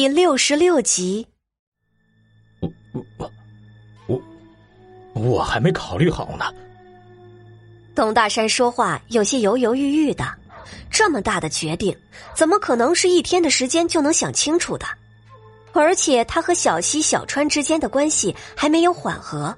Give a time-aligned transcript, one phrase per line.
[0.00, 1.26] 第六十六集。
[2.60, 3.30] 我我我
[4.06, 4.22] 我
[5.12, 6.46] 我还没考虑好呢。
[7.94, 10.24] 董大山说话有些犹犹豫豫的，
[10.90, 11.94] 这么大的决定，
[12.34, 14.86] 怎么可能是一天的时间就能想清楚的？
[15.74, 19.54] 而且他和小西、小川之间的关系还没有缓和。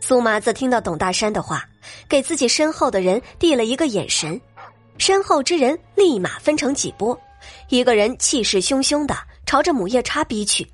[0.00, 1.68] 苏麻子听到董大山的话，
[2.08, 4.40] 给自己身后的人递了一个眼神，
[4.96, 7.20] 身后之人立马分成几波，
[7.68, 9.14] 一个人气势汹汹的
[9.52, 10.66] 朝着母夜叉逼去。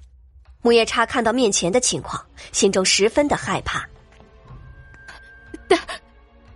[0.62, 3.84] 母夜叉看到面前的情况，心中十分的害怕。
[5.66, 5.76] 当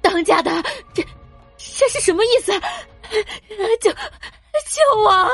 [0.01, 0.53] 当家的，
[0.95, 1.03] 这
[1.59, 2.53] 这是什么意思？
[3.81, 3.97] 救救
[5.05, 5.29] 我！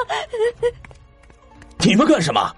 [1.81, 2.57] 你们干什么？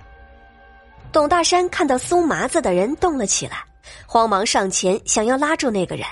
[1.10, 3.64] 董大山看到苏麻子的人动了起来，
[4.06, 6.06] 慌忙上前想要拉住那个人，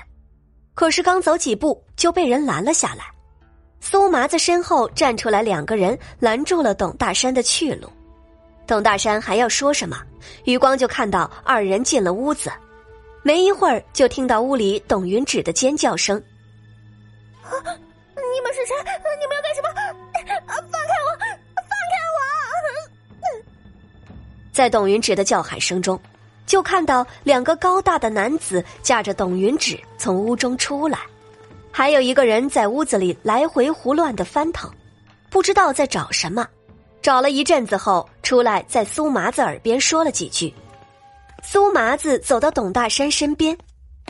[0.74, 3.05] 可是刚走几步就被人拦了下来。
[3.78, 7.88] 苏麻子身后站出来两个人，拦住了董大山的去路。
[8.69, 9.97] 董大山还要说什么，
[10.44, 12.52] 余光就看到二人进了屋子，
[13.22, 16.22] 没一会儿就听到屋里董云芷的尖叫声
[17.42, 17.48] ：“啊
[18.14, 18.75] 你们是谁？
[19.19, 19.69] 你们要干什么？
[19.72, 21.08] 放开我！
[21.19, 22.19] 放开我！”
[24.52, 25.98] 在董云芷的叫喊声中，
[26.44, 30.98] 就看到两个高大的男子架着董云芷从屋中出来，
[31.72, 34.70] 还有一个人在屋子里来回胡乱的翻腾，
[35.30, 36.47] 不知道在找什么。
[37.00, 40.52] 找了一阵子后，出来在苏麻子耳边说了几句。
[41.42, 43.56] 苏麻子走到董大山身边，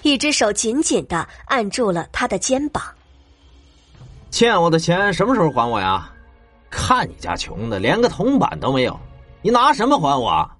[0.02, 2.82] 一只手紧紧的按住了他的肩膀。
[4.30, 6.10] 欠我的钱什么时候还我呀？
[6.70, 8.98] 看你家穷的，连个铜板都没有，
[9.40, 10.50] 你拿什么还我？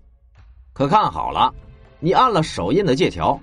[0.72, 1.52] 可看好了，
[1.98, 3.38] 你按了手印的借条，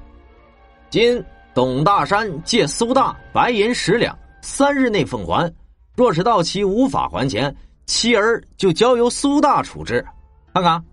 [0.89, 5.53] 今董大山借苏大白银十两，三日内奉还。
[5.95, 10.05] 若是到期无法还钱，妻儿就交由苏大处置。
[10.53, 10.83] 看看，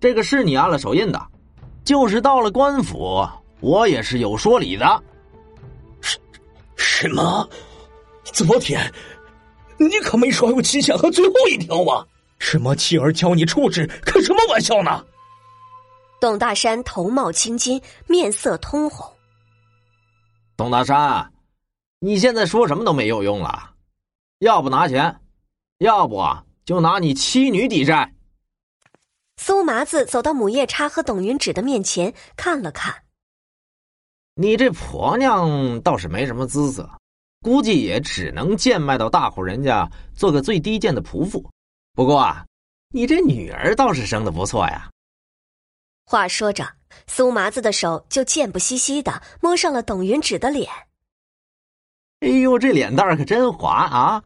[0.00, 1.20] 这个是你按了手印的，
[1.84, 3.26] 就是到了官府，
[3.60, 5.02] 我也是有说理的。
[6.00, 6.18] 什
[6.76, 7.48] 什么？
[8.24, 8.80] 昨天
[9.76, 12.06] 你可没说有期限和最后一条啊！
[12.38, 13.86] 什么妻儿教你处置？
[14.04, 15.04] 开什么玩笑呢？
[16.20, 19.10] 董大山头冒青筋，面色通红。
[20.56, 21.32] 董大山，
[21.98, 23.70] 你现在说什么都没有用了，
[24.38, 25.20] 要不拿钱，
[25.80, 26.22] 要不
[26.66, 28.14] 就拿你妻女抵债。
[29.38, 32.94] 苏麻子走到母夜叉和董云芷的面前，看了看。
[34.34, 36.86] 你这婆娘倒是没什么姿色，
[37.40, 41.50] 估计也只能贱卖到大户人家做个最低贱的仆妇。
[41.94, 42.44] 不过啊，
[42.90, 44.90] 你这女儿倒是生的不错呀。
[46.04, 46.70] 话说着，
[47.06, 50.70] 苏麻子的手就贱不兮兮的摸上了董云芷的脸。
[52.20, 54.22] 哎呦，这脸蛋可真滑啊！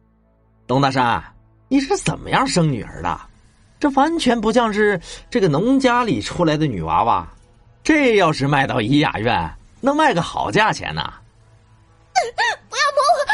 [0.67, 1.34] 董大山，
[1.75, 3.19] 你是怎么样生女儿的？
[3.81, 4.97] 这完全不像是
[5.29, 7.27] 这个农家里出来的女娃娃。
[7.83, 11.01] 这要是卖到怡雅苑，能卖个好价钱呢。
[12.69, 13.25] 不要摸我！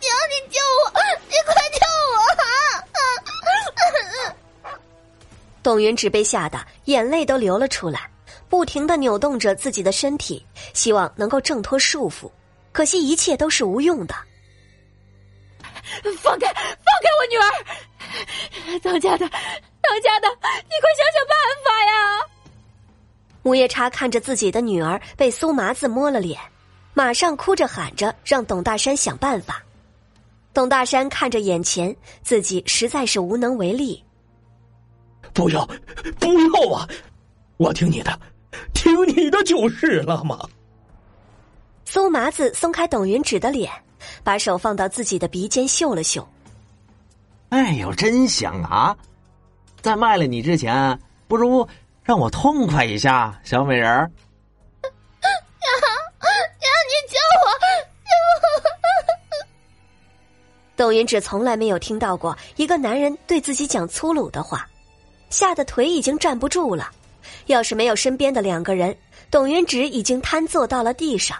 [0.00, 0.90] 娘，你救我！
[1.28, 1.80] 你快救
[4.24, 4.32] 我！
[5.62, 8.08] 董云芷被吓得眼泪都流了出来，
[8.48, 12.30] 不停的扭动着自己的身体，希望能够挣脱束缚，
[12.72, 14.14] 可惜一切都是无用的。
[16.18, 16.62] 放开，放
[17.02, 18.78] 开我女儿！
[18.80, 22.20] 当家的，当家的，你快想想办法呀！
[23.42, 26.40] 母夜叉看着自己的女儿被苏麻子摸了脸，
[26.94, 29.62] 马上哭着喊着让董大山想办法。
[30.52, 34.02] 董大山看着眼前，自己实在是无能为力。
[35.32, 35.66] 不要，
[36.18, 36.88] 不要啊！
[37.56, 38.18] 我听你的，
[38.72, 40.38] 听你的就是了嘛。
[41.84, 43.70] 苏麻子松开董云芷的脸，
[44.22, 46.26] 把手放到自己的鼻尖嗅了嗅。
[47.50, 48.96] 哎呦，真香啊！
[49.80, 50.98] 在卖了你之前，
[51.28, 51.68] 不如
[52.02, 54.10] 让我痛快一下，小美人儿。
[54.82, 55.70] 娘，
[56.20, 57.46] 娘，你救我！
[60.76, 64.66] 董云芷从来没有听到过一个男人对自己讲粗鲁的话，
[65.30, 66.90] 吓得腿已经站不住了。
[67.46, 68.96] 要是没有身边的两个人，
[69.30, 71.38] 董云芷已经瘫坐到了地上。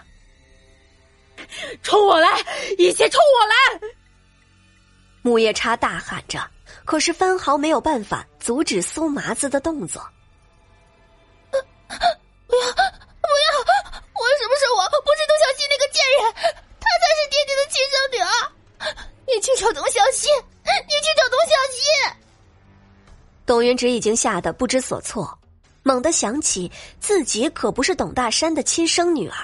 [1.81, 2.29] 冲我来！
[2.77, 3.89] 一切冲我来！
[5.21, 6.39] 木叶叉大喊着，
[6.85, 10.01] 可是分毫没有办法阻止苏麻子的动作。
[11.49, 11.61] 不要，
[12.47, 13.47] 不要！
[14.13, 14.85] 我什么是我？
[15.03, 16.19] 不是董小希那个贱人，
[16.79, 18.31] 她才是爹爹的亲生女儿。
[19.27, 21.79] 你去找董小希，你去找董小希。
[23.45, 25.37] 董云芷已经吓得不知所措，
[25.83, 29.35] 猛地想起自己可不是董大山的亲生女儿。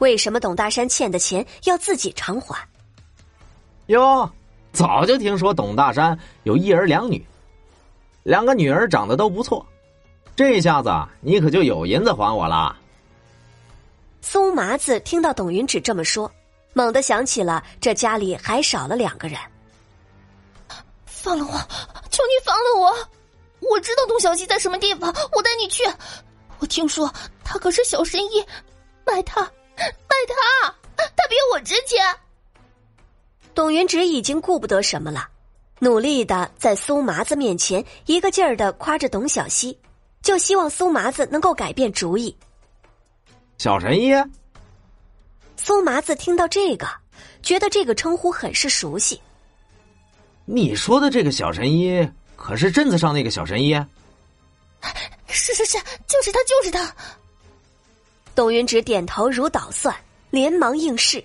[0.00, 2.58] 为什么董大山欠的钱要自己偿还？
[3.86, 4.28] 哟，
[4.72, 7.24] 早就听说董大山有一儿两女，
[8.22, 9.64] 两个女儿长得都不错，
[10.34, 12.76] 这下子你可就有银子还我了。
[14.22, 16.30] 苏麻子听到董云芷这么说，
[16.72, 19.38] 猛地想起了这家里还少了两个人。
[21.06, 21.52] 放了我，
[22.10, 22.94] 求你放了我！
[23.68, 25.84] 我知道董小希在什么地方，我带你去。
[26.58, 27.12] 我听说
[27.44, 28.42] 他可是小神医，
[29.04, 29.50] 卖他，
[29.86, 32.04] 卖他，他比我值钱。
[33.54, 35.28] 董云直已经顾不得什么了，
[35.78, 39.78] 努力的在苏麻子面前一个劲儿的夸着董小希，
[40.22, 42.34] 就希望苏麻子能够改变主意。
[43.58, 44.12] 小神医，
[45.56, 46.86] 苏麻子听到这个，
[47.42, 49.20] 觉得这个称呼很是熟悉。
[50.46, 53.74] 你说的这个小神医，可是镇子上那个小神医？
[55.26, 56.94] 是是是，就是他，就是他。
[58.34, 59.94] 董云芷点头如捣蒜，
[60.30, 61.22] 连忙应是。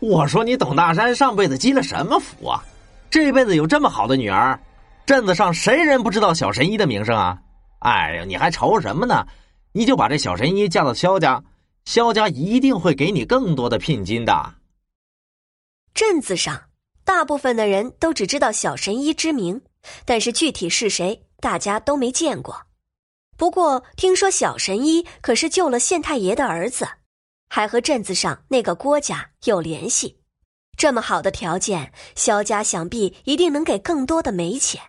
[0.00, 2.62] 我说你董大山上辈子积了什么福啊？
[3.10, 4.58] 这辈子有这么好的女儿，
[5.06, 7.38] 镇子上谁人不知道小神医的名声啊？
[7.80, 9.26] 哎呀，你还愁什么呢？
[9.72, 11.42] 你就把这小神医嫁到萧家，
[11.84, 14.54] 萧家一定会给你更多的聘金的。
[15.94, 16.62] 镇子上。
[17.04, 19.58] 大部分的人都只知道小神医之名，
[20.04, 22.54] 但是具体是谁，大家都没见过。
[23.38, 26.88] 不过听说小神医可是救了县太爷的儿子，
[27.48, 30.18] 还和镇子上那个郭家有联系。
[30.76, 34.82] 这么好的条件，萧家想必一定能给更多的煤钱。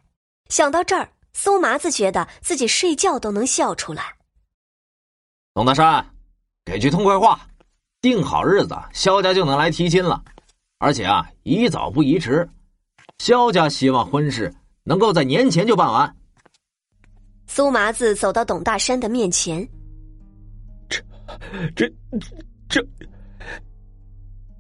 [0.50, 4.16] 想到这儿，苏麻子觉得自己睡觉都能笑出来。
[5.54, 6.04] 董大山，
[6.66, 7.48] 给句痛快话，
[8.02, 10.24] 定好日子，萧家就能来提亲了。
[10.80, 12.50] 而且啊，宜早不宜迟，
[13.20, 14.56] 萧家希望婚事
[14.86, 16.16] 能够在年前就办完。
[17.50, 19.68] 苏麻子走到董大山的面前，
[20.88, 21.02] 这、
[21.76, 21.92] 这、
[22.70, 22.88] 这……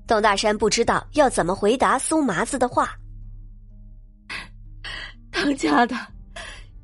[0.07, 2.97] 董大山不知道要怎么回答苏麻子的话。
[5.29, 5.95] 当家的，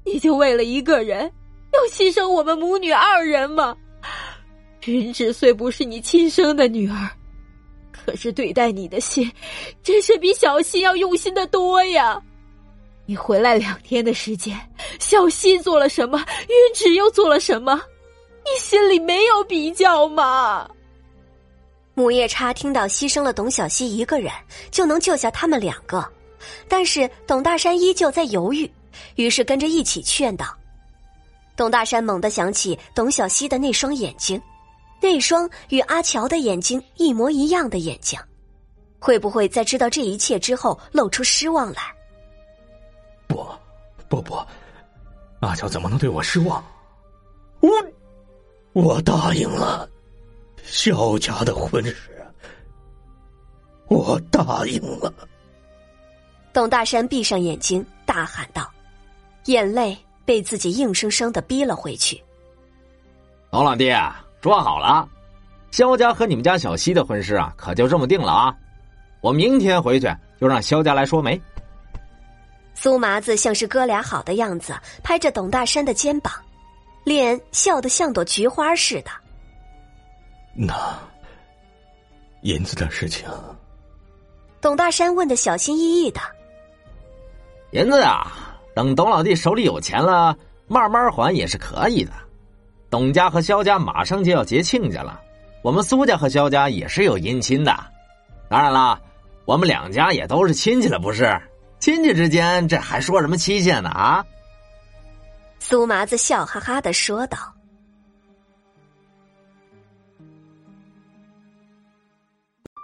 [0.05, 1.23] 你就为了一个人，
[1.73, 3.75] 要牺牲我们母女二人吗？
[4.85, 7.09] 云芷虽不是你亲生的女儿。
[7.91, 9.29] 可是对待你的心，
[9.81, 12.21] 真是比小溪要用心的多呀！
[13.05, 14.59] 你回来两天的时间，
[14.99, 16.17] 小溪做了什么，
[16.49, 17.79] 云芷又做了什么，
[18.43, 20.67] 你心里没有比较吗？
[21.93, 24.31] 母夜叉听到牺牲了董小希一个人
[24.71, 26.05] 就能救下他们两个，
[26.67, 28.69] 但是董大山依旧在犹豫，
[29.15, 30.45] 于是跟着一起劝道。
[31.55, 34.41] 董大山猛地想起董小希的那双眼睛。
[35.01, 38.19] 那双与阿乔的眼睛一模一样的眼睛，
[38.97, 41.93] 会不会在知道这一切之后露出失望来？
[43.27, 43.45] 不，
[44.07, 44.35] 不不，
[45.39, 46.63] 阿乔怎么能对我失望？
[47.59, 47.69] 我，
[48.73, 49.89] 我答应了
[50.63, 52.25] 萧家的婚事，
[53.87, 55.13] 我答应了。
[56.53, 58.69] 董大山闭上眼睛，大喊道，
[59.45, 62.23] 眼泪被自己硬生生的逼了回去。
[63.51, 63.91] 董老弟。
[64.41, 65.09] 说好了，
[65.71, 68.55] 萧家和你们家小西的婚事啊，可就这么定了啊！
[69.21, 70.07] 我明天回去
[70.39, 71.41] 就让萧家来说媒。
[72.85, 76.31] 苏麻子像是哥俩好的样子，拍着董大山的肩膀，
[77.03, 79.09] 脸笑得像朵菊花似的。
[80.53, 80.71] 那
[82.43, 83.27] 银子的事情，
[84.61, 86.21] 董大山问的小心翼翼的。
[87.71, 88.31] 银子啊，
[88.75, 92.11] 等董老弟手里有钱了，慢慢还也是可以的。
[92.91, 95.19] 董家和萧家马上就要结亲家了，
[95.63, 97.75] 我们苏家和萧家也是有姻亲的。
[98.47, 99.01] 当然了，
[99.45, 101.35] 我们两家也都是亲戚了，不是？
[101.85, 103.91] 亲戚之间这还说什么期限呢？
[103.91, 104.25] 啊！
[105.59, 107.37] 苏麻子笑哈哈的说道。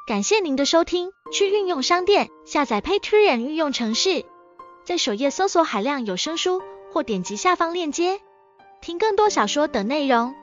[0.06, 4.24] 感谢您的收听，去运用商店下载 Patreon 运用城市，
[4.86, 6.62] 在首页搜索海量有声书，
[6.94, 8.20] 或点击下方链接。
[8.82, 10.36] 听更多小说等内容。